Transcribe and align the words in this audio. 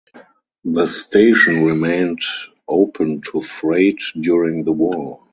The 0.63 0.87
station 0.87 1.63
remained 1.63 2.21
open 2.67 3.21
to 3.31 3.39
freight 3.39 4.01
during 4.19 4.63
the 4.63 4.71
war. 4.71 5.27